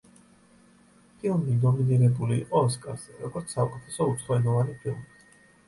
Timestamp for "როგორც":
3.27-3.55